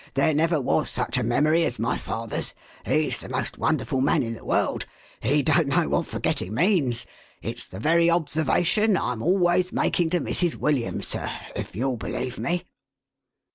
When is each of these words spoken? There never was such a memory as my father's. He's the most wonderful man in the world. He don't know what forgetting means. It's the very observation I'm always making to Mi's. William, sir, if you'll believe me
There 0.15 0.33
never 0.33 0.59
was 0.59 0.89
such 0.89 1.19
a 1.19 1.23
memory 1.23 1.63
as 1.63 1.77
my 1.77 1.95
father's. 1.95 2.55
He's 2.87 3.19
the 3.19 3.29
most 3.29 3.59
wonderful 3.59 4.01
man 4.01 4.23
in 4.23 4.33
the 4.33 4.43
world. 4.43 4.87
He 5.19 5.43
don't 5.43 5.67
know 5.67 5.89
what 5.89 6.07
forgetting 6.07 6.55
means. 6.55 7.05
It's 7.43 7.67
the 7.67 7.77
very 7.79 8.09
observation 8.09 8.97
I'm 8.97 9.21
always 9.21 9.71
making 9.71 10.09
to 10.09 10.19
Mi's. 10.19 10.57
William, 10.57 11.03
sir, 11.03 11.29
if 11.55 11.75
you'll 11.75 11.97
believe 11.97 12.39
me 12.39 12.63